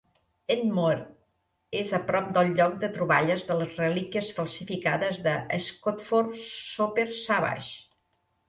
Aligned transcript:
Edmore 0.53 1.01
és 1.81 1.91
a 1.97 1.99
prop 2.07 2.31
del 2.37 2.49
lloc 2.59 2.73
de 2.85 2.89
troballes 2.95 3.45
de 3.51 3.57
les 3.59 3.75
relíquies 3.83 4.31
falsificades 4.39 5.21
de 5.29 5.35
Scotford-Soper-Savage. 5.67 7.71